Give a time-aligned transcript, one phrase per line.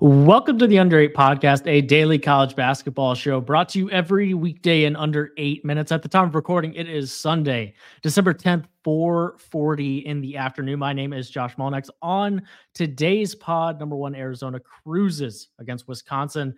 [0.00, 4.34] Welcome to the Under Eight Podcast, a daily college basketball show brought to you every
[4.34, 5.92] weekday in under eight minutes.
[5.92, 10.80] At the time of recording, it is Sunday, December 10th, 440 in the afternoon.
[10.80, 11.90] My name is Josh Mullinax.
[12.02, 12.42] On
[12.74, 16.56] today's pod, number one, Arizona cruises against Wisconsin.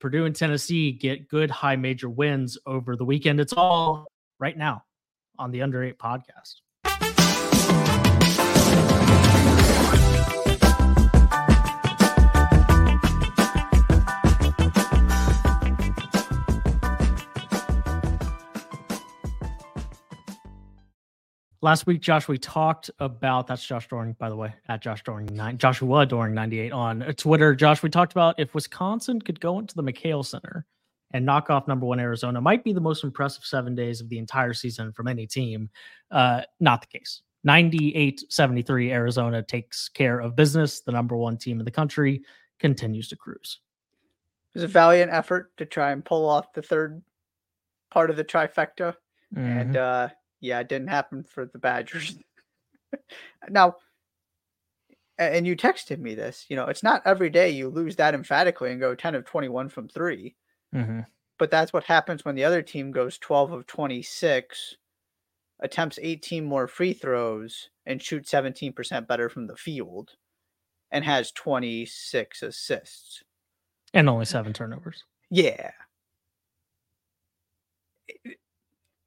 [0.00, 3.38] Purdue and Tennessee get good high major wins over the weekend.
[3.38, 4.06] It's all
[4.38, 4.82] right now
[5.38, 6.62] on the Under Eight Podcast.
[21.60, 25.26] Last week, Josh, we talked about that's Josh Doring, by the way, at Josh Doring
[25.32, 27.54] nine, Joshua Doring ninety eight on Twitter.
[27.54, 30.66] Josh, we talked about if Wisconsin could go into the McKale Center
[31.10, 34.18] and knock off number one Arizona, might be the most impressive seven days of the
[34.18, 35.68] entire season from any team.
[36.12, 37.22] Uh, not the case.
[37.42, 40.80] 98 73, Arizona takes care of business.
[40.80, 42.22] The number one team in the country
[42.60, 43.58] continues to cruise.
[44.54, 47.02] It was a valiant effort to try and pull off the third
[47.90, 48.94] part of the trifecta.
[49.34, 49.40] Mm-hmm.
[49.40, 50.08] And uh,
[50.40, 52.16] yeah, it didn't happen for the Badgers.
[53.48, 53.76] now,
[55.18, 58.70] and you texted me this, you know, it's not every day you lose that emphatically
[58.70, 60.34] and go 10 of 21 from 3
[60.74, 61.00] mm-hmm.
[61.38, 64.76] But that's what happens when the other team goes 12 of 26,
[65.60, 70.10] attempts 18 more free throws, and shoots 17% better from the field,
[70.90, 73.22] and has 26 assists.
[73.94, 75.04] And only seven turnovers.
[75.30, 75.70] Yeah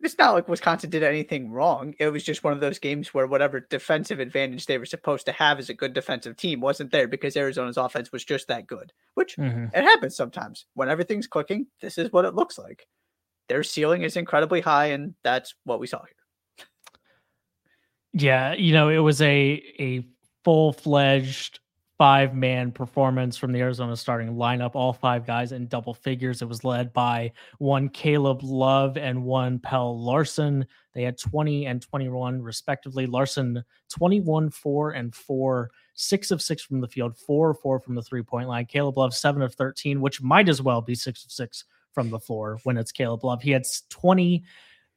[0.03, 1.93] it's not like Wisconsin did anything wrong.
[1.99, 5.31] It was just one of those games where whatever defensive advantage they were supposed to
[5.31, 8.91] have as a good defensive team wasn't there because Arizona's offense was just that good,
[9.13, 9.65] which mm-hmm.
[9.75, 10.65] it happens sometimes.
[10.73, 12.87] When everything's clicking, this is what it looks like.
[13.47, 16.67] Their ceiling is incredibly high, and that's what we saw here.
[18.13, 20.05] Yeah, you know, it was a a
[20.43, 21.59] full fledged
[22.01, 24.71] five man performance from the Arizona starting lineup.
[24.73, 26.41] All five guys in double figures.
[26.41, 30.65] It was led by one Caleb Love and one Pelle Larsson.
[30.95, 33.05] They had 20 and 21 respectively.
[33.05, 38.01] Larsson, 21, 4 and 4, six of six from the field, four four from the
[38.01, 38.65] three point line.
[38.65, 42.19] Caleb Love, seven of 13, which might as well be six of six from the
[42.19, 43.43] floor when it's Caleb Love.
[43.43, 43.61] He had
[43.91, 44.43] 20,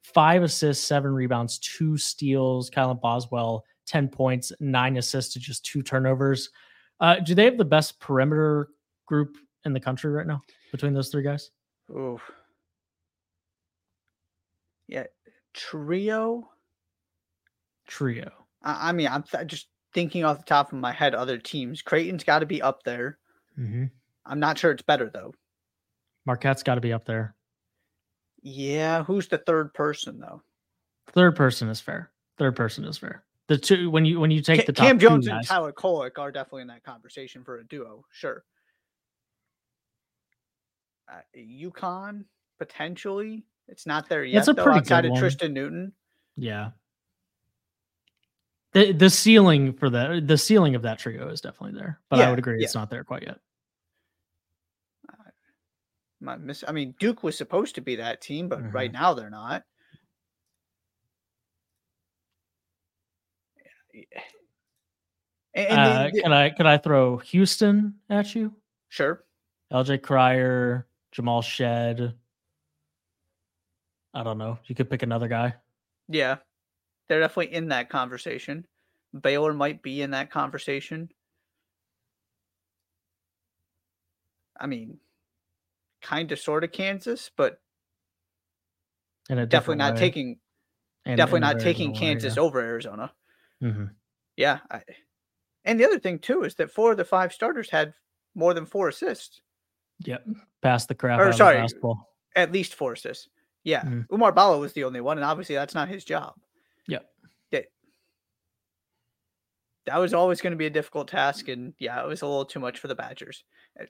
[0.00, 2.70] five assists, seven rebounds, two steals.
[2.70, 6.48] Kylan Boswell, 10 points, nine assists to just two turnovers.
[7.00, 8.68] Uh, do they have the best perimeter
[9.06, 11.50] group in the country right now between those three guys?
[11.94, 12.20] Oh,
[14.88, 15.04] yeah,
[15.52, 16.48] trio.
[17.86, 18.30] Trio.
[18.62, 21.14] I, I mean, I'm th- just thinking off the top of my head.
[21.14, 23.18] Other teams, Creighton's got to be up there.
[23.58, 23.84] Mm-hmm.
[24.26, 25.34] I'm not sure it's better though.
[26.26, 27.34] Marquette's got to be up there.
[28.42, 30.42] Yeah, who's the third person though?
[31.12, 32.10] Third person is fair.
[32.38, 35.26] Third person is fair the two when you when you take the top Cam Jones
[35.26, 38.04] and Tyler Kolek are definitely in that conversation for a duo.
[38.10, 38.44] Sure.
[41.10, 42.24] Uh, UConn
[42.58, 43.44] potentially.
[43.68, 44.38] It's not there yet.
[44.38, 45.20] It's a though, pretty outside good of one.
[45.20, 45.92] Tristan Newton.
[46.36, 46.70] Yeah.
[48.72, 52.26] The the ceiling for the the ceiling of that trio is definitely there, but yeah,
[52.26, 52.64] I would agree yeah.
[52.64, 53.38] it's not there quite yet.
[55.08, 55.30] Uh,
[56.20, 56.64] my miss.
[56.66, 58.72] I mean, Duke was supposed to be that team, but mm-hmm.
[58.72, 59.62] right now they're not.
[65.54, 68.52] And uh, the, can I can I throw Houston at you?
[68.88, 69.24] Sure.
[69.72, 72.14] LJ Cryer, Jamal Shead.
[74.12, 74.58] I don't know.
[74.66, 75.54] You could pick another guy.
[76.08, 76.36] Yeah,
[77.08, 78.66] they're definitely in that conversation.
[79.18, 81.08] Baylor might be in that conversation.
[84.58, 84.98] I mean,
[86.02, 87.60] kind of, sort of Kansas, but
[89.28, 90.00] definitely not way.
[90.00, 90.38] taking,
[91.04, 92.42] in, definitely in not taking Kansas yeah.
[92.42, 93.12] over Arizona.
[93.64, 93.84] Mm-hmm.
[94.36, 94.82] Yeah, I,
[95.64, 97.94] and the other thing too is that four of the five starters had
[98.34, 99.40] more than four assists.
[100.00, 100.26] Yep,
[100.62, 101.66] pass the crap or, sorry.
[102.36, 103.28] At least four assists.
[103.62, 104.14] Yeah, mm-hmm.
[104.14, 106.34] Oumar Ballo was the only one, and obviously that's not his job.
[106.88, 107.06] Yep.
[107.52, 107.64] That,
[109.86, 112.44] that was always going to be a difficult task, and yeah, it was a little
[112.44, 113.44] too much for the Badgers.
[113.80, 113.86] Eh,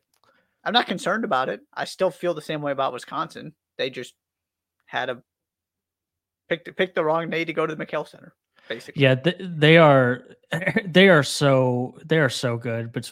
[0.63, 1.61] I'm not concerned about it.
[1.75, 3.55] I still feel the same way about Wisconsin.
[3.77, 4.15] They just
[4.87, 5.23] had a
[6.49, 8.35] picked picked the wrong day to go to the McKale Center
[8.69, 9.03] basically.
[9.03, 10.23] Yeah, they are
[10.87, 13.11] they are so they are so good, but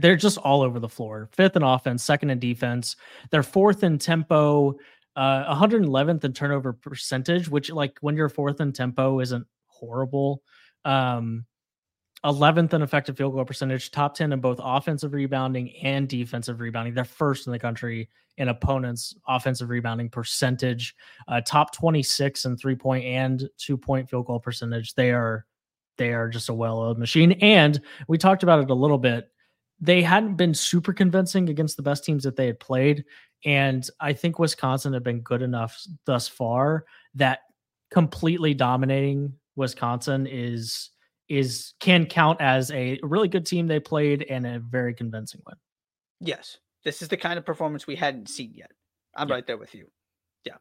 [0.00, 1.28] they're just all over the floor.
[1.32, 2.96] Fifth in offense, second in defense.
[3.30, 4.76] They're fourth in tempo,
[5.16, 10.42] uh, 111th in turnover percentage, which like when you're fourth in tempo isn't horrible.
[10.84, 11.44] Um,
[12.24, 16.92] 11th in effective field goal percentage, top 10 in both offensive rebounding and defensive rebounding.
[16.94, 20.94] They're first in the country in opponents' offensive rebounding percentage,
[21.28, 24.94] uh, top 26 in three point and two point field goal percentage.
[24.94, 25.46] They are
[25.96, 27.32] they are just a well-oiled machine.
[27.42, 29.28] And we talked about it a little bit.
[29.80, 33.04] they hadn't been super convincing against the best teams that they had played.
[33.44, 36.84] And I think Wisconsin had been good enough thus far
[37.14, 37.40] that
[37.90, 40.90] completely dominating Wisconsin is
[41.30, 45.56] is can count as a really good team they played and a very convincing win.
[46.20, 46.58] Yes.
[46.84, 48.72] This is the kind of performance we hadn't seen yet.
[49.16, 49.34] I'm yeah.
[49.34, 49.86] right there with you.
[50.44, 50.56] Yeah.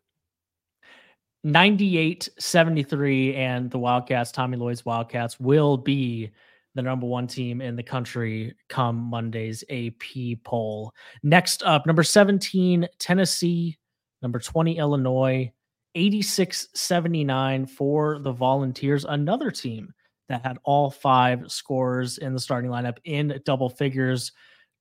[1.44, 6.30] 98 73 and the Wildcats, Tommy Lloyd's Wildcats will be
[6.76, 10.94] the number one team in the country come Monday's AP poll.
[11.24, 13.78] Next up, number 17, Tennessee,
[14.22, 15.52] number 20, Illinois,
[15.96, 19.92] 86 79 for the Volunteers, another team
[20.30, 24.32] that had all five scores in the starting lineup in double figures.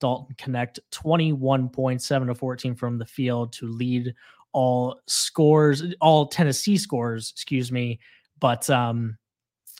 [0.00, 4.14] Dalton Knecht 21.7 to 14 from the field to lead
[4.52, 7.98] all scores, all Tennessee scores, excuse me.
[8.38, 9.18] But um,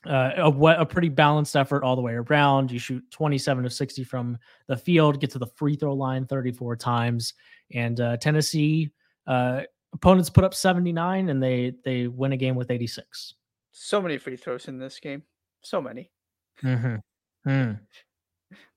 [0.06, 2.71] uh, a, a, pretty balanced effort all the way around.
[2.71, 6.76] You shoot 27 of 60 from the field, get to the free throw line 34
[6.76, 7.35] times,
[7.73, 8.91] and uh, Tennessee
[9.26, 9.62] uh,
[9.93, 13.35] opponents put up 79 and they they win a game with 86.
[13.73, 15.23] So many free throws in this game,
[15.62, 16.10] so many.
[16.62, 16.96] Mm-hmm.
[17.49, 17.81] Mm.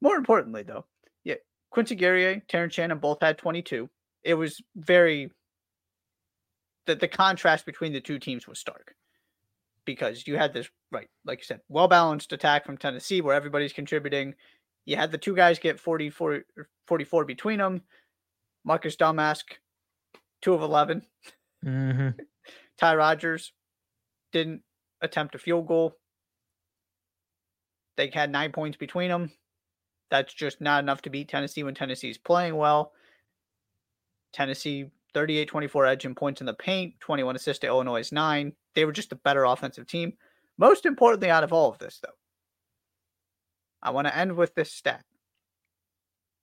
[0.01, 0.86] More importantly, though,
[1.24, 1.36] yeah,
[1.69, 3.89] Quincy Guerrier, Terrence Shannon both had 22.
[4.24, 5.31] It was very
[6.86, 8.95] the the contrast between the two teams was stark
[9.86, 13.74] because you had this right, like you said, well balanced attack from Tennessee where everybody's
[13.74, 14.36] contributing.
[14.86, 16.42] You had the two guys get 44,
[16.88, 17.81] 44 between them.
[18.63, 19.44] Marcus Domask,
[20.42, 21.04] two of 11.
[21.66, 22.10] Mm-hmm.
[22.80, 23.54] Ty Rodgers
[24.31, 24.62] didn't
[25.01, 25.98] attempt a field goal.
[27.98, 29.32] They had nine points between them.
[30.10, 32.92] That's just not enough to beat Tennessee when Tennessee's playing well.
[34.34, 38.54] Tennessee 38 24 edge in points in the paint, 21 assists to Illinois' nine.
[38.76, 40.14] They were just a better offensive team.
[40.58, 42.14] Most importantly, out of all of this, though,
[43.82, 45.04] I want to end with this stat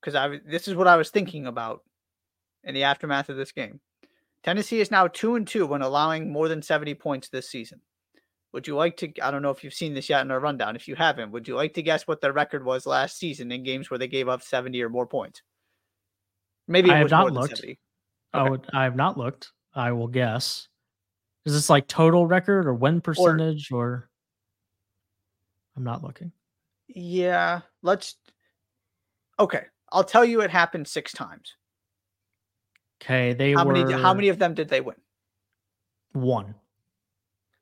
[0.00, 1.82] because I this is what I was thinking about
[2.64, 3.80] in the aftermath of this game.
[4.42, 7.80] Tennessee is now two and two when allowing more than 70 points this season.
[8.52, 9.12] Would you like to?
[9.22, 10.74] I don't know if you've seen this yet in our rundown.
[10.74, 13.62] If you haven't, would you like to guess what their record was last season in
[13.62, 15.42] games where they gave up 70 or more points?
[16.66, 17.60] Maybe I have not looked.
[17.60, 17.78] Okay.
[18.32, 18.66] I would.
[18.72, 19.52] I have not looked.
[19.74, 20.68] I will guess.
[21.44, 24.10] Is this like total record or win percentage or, or
[25.76, 26.32] I'm not looking.
[26.88, 28.16] Yeah, let's
[29.38, 31.54] Okay, I'll tell you it happened 6 times.
[33.00, 34.96] Okay, they how were many how many of them did they win?
[36.12, 36.54] One.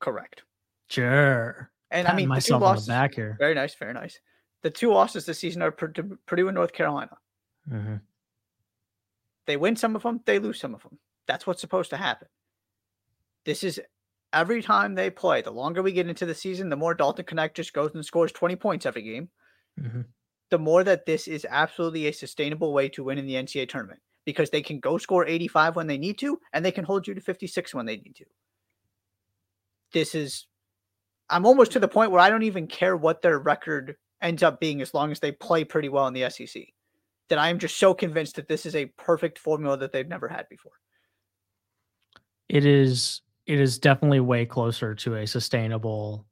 [0.00, 0.42] Correct.
[0.88, 1.70] Sure.
[1.90, 3.36] And Patting I mean, myself losses, on the back here.
[3.38, 4.18] Very nice, very nice.
[4.62, 7.16] The two losses this season are Purdue and North Carolina.
[7.70, 7.96] Mm-hmm.
[9.46, 10.98] They win some of them, they lose some of them.
[11.26, 12.28] That's what's supposed to happen.
[13.44, 13.80] This is
[14.32, 15.42] every time they play.
[15.42, 18.32] The longer we get into the season, the more Dalton Knecht just goes and scores
[18.32, 19.28] 20 points every game.
[19.80, 20.02] Mm-hmm.
[20.50, 24.00] The more that this is absolutely a sustainable way to win in the NCAA tournament
[24.24, 27.14] because they can go score 85 when they need to, and they can hold you
[27.14, 28.24] to 56 when they need to.
[29.92, 30.46] This is,
[31.28, 34.60] I'm almost to the point where I don't even care what their record ends up
[34.60, 36.62] being as long as they play pretty well in the SEC.
[37.28, 40.28] That I am just so convinced that this is a perfect formula that they've never
[40.28, 40.72] had before.
[42.48, 46.26] It is it is definitely way closer to a sustainable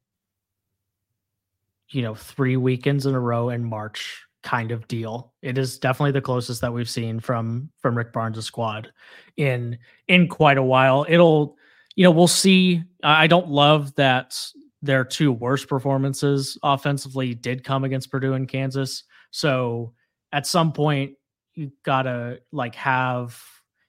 [1.91, 6.13] you know three weekends in a row in march kind of deal it is definitely
[6.13, 8.93] the closest that we've seen from from rick barnes' squad
[9.37, 9.79] in
[10.09, 11.57] in quite a while it'll
[11.95, 14.39] you know we'll see i don't love that
[14.85, 19.93] their two worst performances offensively did come against purdue and kansas so
[20.33, 21.13] at some point
[21.55, 23.41] you gotta like have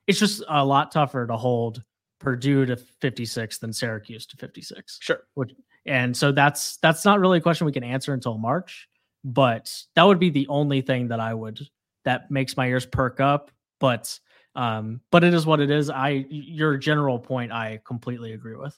[0.07, 1.83] it's just a lot tougher to hold
[2.19, 4.97] Purdue to 56 than Syracuse to 56.
[5.01, 5.23] Sure.
[5.33, 5.51] Which,
[5.85, 8.87] and so that's that's not really a question we can answer until March,
[9.23, 11.59] but that would be the only thing that I would
[12.03, 13.51] that makes my ears perk up.
[13.79, 14.19] But
[14.55, 15.89] um, but it is what it is.
[15.89, 18.75] I your general point I completely agree with.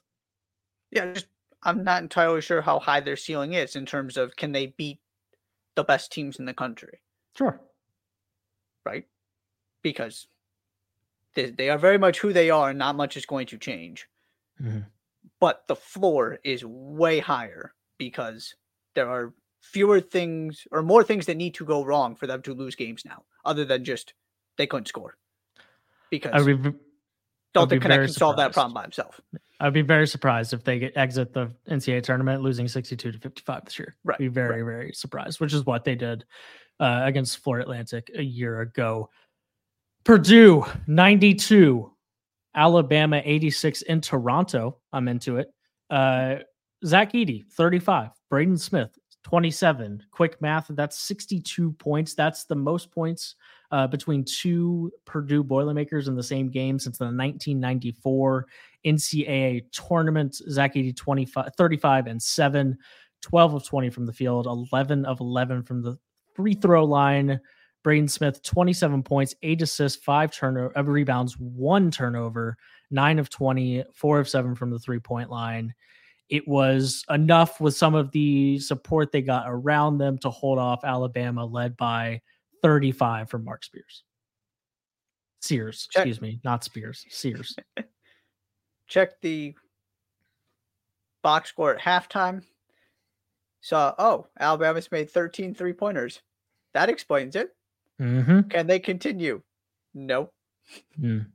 [0.91, 1.27] Yeah, just
[1.63, 4.99] I'm not entirely sure how high their ceiling is in terms of can they beat
[5.75, 7.01] the best teams in the country.
[7.35, 7.61] Sure.
[8.85, 9.05] Right?
[9.81, 10.27] Because
[11.35, 14.07] they, they are very much who they are, and not much is going to change.
[14.61, 14.79] Mm-hmm.
[15.39, 18.55] But the floor is way higher because
[18.95, 22.53] there are fewer things or more things that need to go wrong for them to
[22.53, 24.13] lose games now, other than just
[24.57, 25.17] they couldn't score.
[26.09, 26.79] Because I would
[27.65, 29.19] be, Dalton Knecht can solve that problem by himself.
[29.59, 33.65] I'd be very surprised if they get, exit the NCAA tournament losing 62 to 55
[33.65, 33.95] this year.
[34.03, 34.15] Right.
[34.15, 34.71] I'd be very, right.
[34.71, 36.25] very surprised, which is what they did
[36.79, 39.09] uh, against Florida Atlantic a year ago.
[40.03, 41.91] Purdue 92,
[42.55, 44.77] Alabama 86 in Toronto.
[44.93, 45.51] I'm into it.
[45.89, 46.37] Uh,
[46.85, 50.03] Zach Edey 35, Braden Smith 27.
[50.11, 52.13] Quick math, that's 62 points.
[52.13, 53.35] That's the most points
[53.71, 58.47] uh, between two Purdue Boilermakers in the same game since the 1994
[58.85, 60.35] NCAA tournament.
[60.35, 62.77] Zach Edey 25, 35 and 7,
[63.21, 65.97] 12 of 20 from the field, 11 of 11 from the
[66.33, 67.39] free throw line.
[67.83, 72.57] Braden Smith, 27 points, eight assists, five turnover uh, rebounds, one turnover,
[72.91, 75.73] nine of 20, four of seven from the three point line.
[76.29, 80.83] It was enough with some of the support they got around them to hold off
[80.83, 82.21] Alabama, led by
[82.61, 84.03] 35 from Mark Spears.
[85.41, 86.07] Sears, Check.
[86.07, 87.55] excuse me, not Spears, Sears.
[88.87, 89.55] Check the
[91.21, 92.43] box score at halftime.
[93.61, 96.21] Saw, oh, Alabama's made 13 three pointers.
[96.73, 97.49] That explains it.
[98.01, 98.41] Mm-hmm.
[98.49, 99.41] Can they continue?
[99.93, 100.31] No.
[100.99, 101.27] Mm.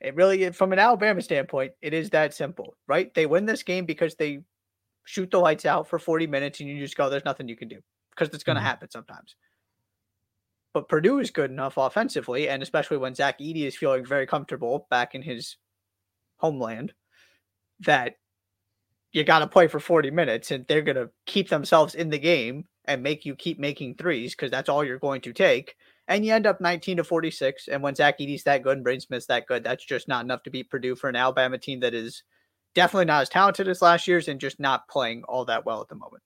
[0.00, 3.12] It really, from an Alabama standpoint, it is that simple, right?
[3.14, 4.40] They win this game because they
[5.04, 7.68] shoot the lights out for 40 minutes and you just go, there's nothing you can
[7.68, 7.80] do
[8.10, 8.66] because it's going to mm-hmm.
[8.66, 9.36] happen sometimes.
[10.76, 14.86] But Purdue is good enough offensively, and especially when Zach Edey is feeling very comfortable
[14.90, 15.56] back in his
[16.36, 16.92] homeland,
[17.80, 18.16] that
[19.10, 22.18] you got to play for 40 minutes and they're going to keep themselves in the
[22.18, 25.76] game and make you keep making threes because that's all you're going to take.
[26.08, 27.68] And you end up 19 to 46.
[27.68, 30.42] And when Zach Edey's that good and Braden Smith's that good, that's just not enough
[30.42, 32.22] to beat Purdue for an Alabama team that is
[32.74, 35.88] definitely not as talented as last year's and just not playing all that well at
[35.88, 36.22] the moment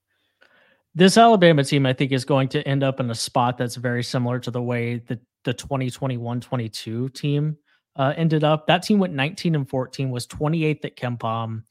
[0.94, 4.02] this Alabama team, I think, is going to end up in a spot that's very
[4.02, 7.56] similar to the way that the 2021-22 team
[7.96, 8.66] uh, ended up.
[8.66, 11.62] That team went 19 and 14, was 28th at KenPom,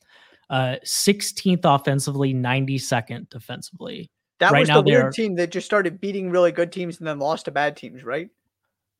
[0.49, 4.09] uh, 16th offensively, 92nd defensively.
[4.39, 7.19] That right was the weird team that just started beating really good teams and then
[7.19, 8.29] lost to bad teams, right?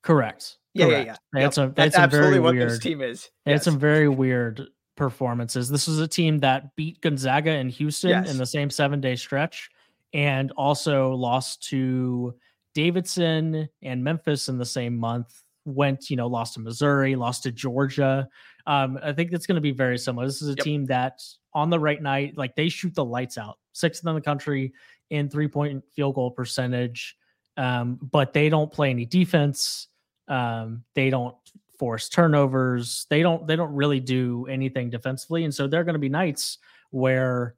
[0.03, 0.57] Correct.
[0.73, 1.05] Yeah, correct.
[1.05, 1.17] yeah, yeah.
[1.33, 1.53] They yep.
[1.53, 3.29] some, That's absolutely what weird, this team is.
[3.45, 3.63] They yes.
[3.63, 5.69] had some very weird performances.
[5.69, 8.29] This was a team that beat Gonzaga and Houston yes.
[8.29, 9.69] in the same seven day stretch
[10.13, 12.33] and also lost to
[12.73, 15.43] Davidson and Memphis in the same month.
[15.65, 18.27] Went, you know, lost to Missouri, lost to Georgia.
[18.65, 20.25] Um, I think it's going to be very similar.
[20.25, 20.63] This is a yep.
[20.63, 21.21] team that
[21.53, 24.73] on the right night, like they shoot the lights out, sixth in the country
[25.09, 27.17] in three point field goal percentage,
[27.57, 29.87] um, but they don't play any defense.
[30.27, 31.35] Um, they don't
[31.77, 33.05] force turnovers.
[33.09, 33.47] They don't.
[33.47, 36.59] They don't really do anything defensively, and so they're going to be nights
[36.91, 37.55] where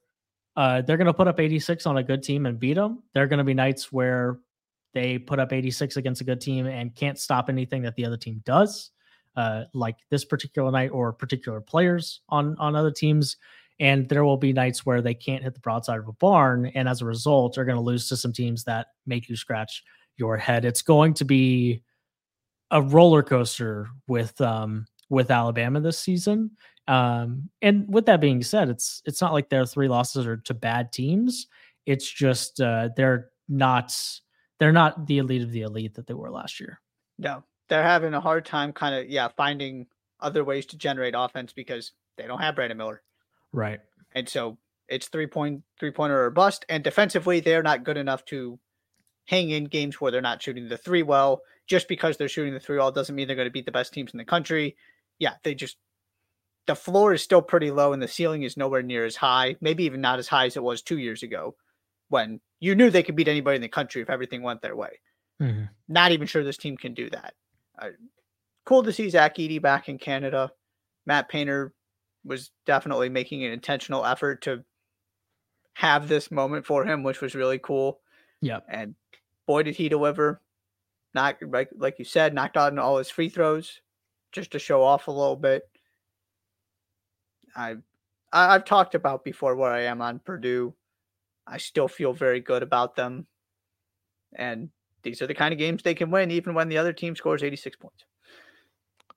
[0.62, 3.02] uh, they're going to put up 86 on a good team and beat them.
[3.16, 4.38] There are going to be nights where
[4.94, 8.16] they put up 86 against a good team and can't stop anything that the other
[8.16, 8.92] team does,
[9.36, 13.38] uh, like this particular night or particular players on on other teams.
[13.80, 16.88] And there will be nights where they can't hit the broadside of a barn, and
[16.88, 19.84] as a result, are going to lose to some teams that make you scratch
[20.18, 20.64] your head.
[20.64, 21.82] It's going to be
[22.70, 26.52] a roller coaster with um, with Alabama this season.
[26.92, 30.54] Um, and with that being said, it's it's not like their three losses are to
[30.54, 31.48] bad teams.
[31.86, 33.98] It's just uh, they're not
[34.60, 36.82] they're not the elite of the elite that they were last year.
[37.18, 39.88] No, they're having a hard time kind of yeah finding
[40.20, 43.02] other ways to generate offense because they don't have Brandon Miller.
[43.54, 43.80] Right.
[44.14, 44.58] And so
[44.90, 46.66] it's three point three pointer or bust.
[46.68, 48.60] And defensively, they're not good enough to
[49.28, 51.42] hang in games where they're not shooting the three well.
[51.68, 53.94] Just because they're shooting the three well doesn't mean they're going to beat the best
[53.94, 54.76] teams in the country.
[55.20, 55.78] Yeah, they just
[56.68, 59.84] the floor is still pretty low and the ceiling is nowhere near as high, maybe
[59.84, 61.56] even not as high as it was two years ago
[62.10, 65.00] when you knew they could beat anybody in the country if everything went their way.
[65.42, 65.64] Mm-hmm.
[65.88, 67.34] Not even sure this team can do that.
[67.80, 67.90] Uh,
[68.66, 70.52] cool to see Zach Edey back in Canada.
[71.06, 71.74] Matt Painter
[72.24, 74.64] was definitely making an intentional effort to
[75.74, 78.00] have this moment for him, which was really cool.
[78.42, 78.60] Yeah.
[78.70, 78.94] And
[79.48, 80.42] boy, did he deliver.
[81.14, 83.82] Not like like you said, knocked out in all his free throws
[84.32, 85.68] just to show off a little bit.
[87.56, 87.76] I
[88.34, 90.74] I've talked about before where I am on Purdue.
[91.46, 93.28] I still feel very good about them.
[94.36, 94.70] And
[95.04, 97.44] these are the kind of games they can win even when the other team scores
[97.44, 98.06] 86 points.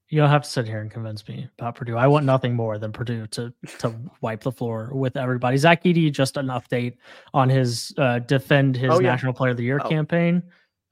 [0.08, 1.96] You don't have to sit here and convince me about Purdue.
[1.96, 5.56] I want nothing more than Purdue to to wipe the floor with everybody.
[5.56, 6.98] Zach Edey, just an update
[7.32, 9.10] on his uh, defend his oh, yeah.
[9.10, 9.88] National Player of the Year oh.
[9.88, 10.42] campaign.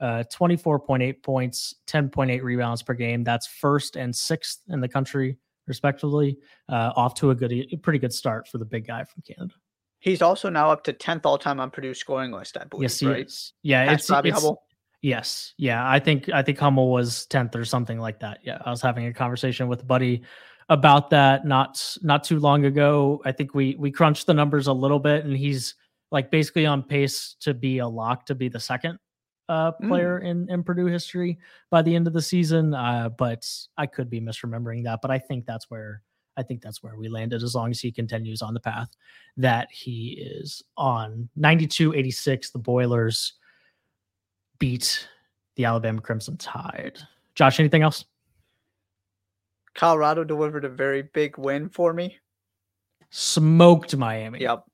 [0.01, 3.23] Uh, 24.8 points, 10.8 rebounds per game.
[3.23, 6.39] That's first and sixth in the country respectively.
[6.69, 9.55] Uh, off to a good, a pretty good start for the big guy from Canada.
[10.01, 12.85] He's also now up to 10th all time on Purdue scoring list, I believe.
[12.85, 13.27] Yes, he right?
[13.27, 13.53] is.
[13.63, 14.63] Yeah, That's it's Robbie it's, Hummel.
[15.01, 18.39] Yes, yeah, I think I think Hummel was 10th or something like that.
[18.45, 20.23] Yeah, I was having a conversation with a buddy
[20.69, 23.21] about that not not too long ago.
[23.25, 25.75] I think we we crunched the numbers a little bit, and he's
[26.13, 28.99] like basically on pace to be a lock to be the second
[29.53, 29.89] uh, mm.
[29.89, 30.31] player mm.
[30.31, 31.39] in, in Purdue history
[31.71, 32.75] by the end of the season.
[32.75, 35.01] Uh, but I could be misremembering that.
[35.03, 36.03] But I think that's where
[36.37, 38.89] I think that's where we landed as long as he continues on the path
[39.37, 41.29] that he is on.
[41.37, 43.35] 92 86, the Boilers
[44.59, 45.07] beat
[45.57, 46.99] the Alabama Crimson Tide.
[47.35, 48.07] Josh, anything else?
[49.75, 52.19] Colorado delivered a very big win for me.
[53.11, 54.41] Smoked Miami.
[54.41, 54.65] Yep.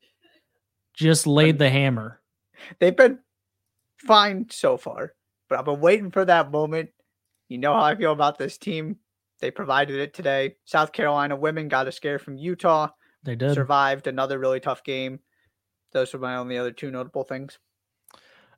[0.95, 2.21] Just laid the hammer.
[2.79, 3.19] They've been
[3.99, 5.15] fine so far,
[5.49, 6.91] but I've been waiting for that moment.
[7.49, 8.97] You know how I feel about this team.
[9.41, 10.57] They provided it today.
[10.65, 12.89] South Carolina women got a scare from Utah.
[13.23, 13.55] They did.
[13.55, 15.21] Survived another really tough game.
[15.93, 17.59] Those are my only other two notable things.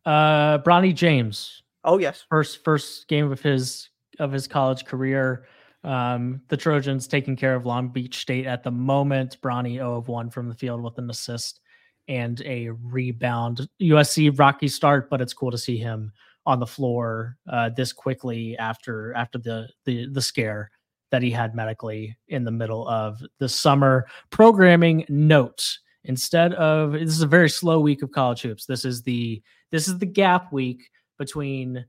[0.05, 1.63] Uh Bronny James.
[1.85, 2.25] Oh yes.
[2.29, 5.47] First first game of his of his college career.
[5.83, 9.39] Um, the Trojans taking care of Long Beach State at the moment.
[9.43, 11.60] Bronny 0 of 1 from the field with an assist
[12.11, 13.69] and a rebound.
[13.81, 16.13] USC rocky start, but it's cool to see him
[16.45, 20.71] on the floor uh, this quickly after after the the the scare
[21.11, 24.07] that he had medically in the middle of the summer.
[24.31, 28.67] Programming note: instead of this is a very slow week of college hoops.
[28.67, 29.41] This is the
[29.71, 31.87] this is the gap week between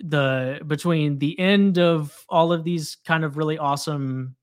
[0.00, 4.34] the between the end of all of these kind of really awesome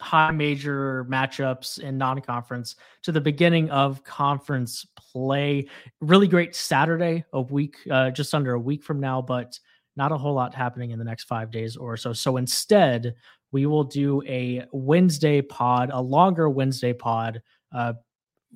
[0.00, 5.66] high major matchups in non-conference to the beginning of conference play
[6.00, 9.58] really great saturday a week uh, just under a week from now but
[9.96, 13.14] not a whole lot happening in the next five days or so so instead
[13.52, 17.42] we will do a wednesday pod a longer wednesday pod
[17.72, 17.92] uh,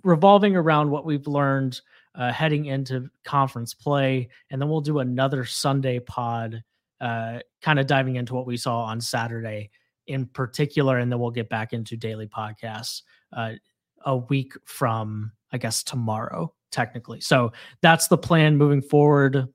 [0.02, 1.80] revolving around what we've learned
[2.14, 4.28] uh, heading into conference play.
[4.50, 6.62] And then we'll do another Sunday pod,
[7.00, 9.70] uh, kind of diving into what we saw on Saturday
[10.06, 10.98] in particular.
[10.98, 13.52] And then we'll get back into daily podcasts uh,
[14.04, 17.20] a week from, I guess, tomorrow, technically.
[17.20, 19.48] So that's the plan moving forward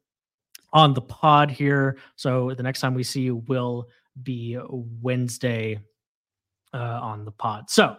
[0.73, 1.97] on the pod here.
[2.15, 3.87] So the next time we see you will
[4.21, 4.57] be
[5.01, 5.79] Wednesday
[6.73, 7.69] uh, on the pod.
[7.69, 7.97] So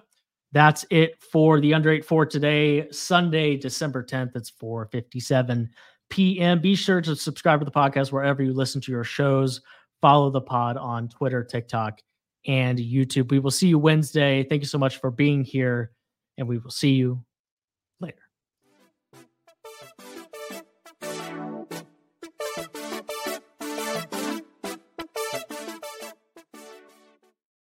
[0.52, 4.37] that's it for the under eight for today, Sunday, December 10th.
[4.37, 5.69] It's 4:57
[6.09, 6.61] p.m.
[6.61, 9.61] Be sure to subscribe to the podcast wherever you listen to your shows.
[10.00, 12.00] Follow the pod on Twitter, TikTok,
[12.46, 13.30] and YouTube.
[13.30, 14.44] We will see you Wednesday.
[14.44, 15.92] Thank you so much for being here,
[16.38, 17.24] and we will see you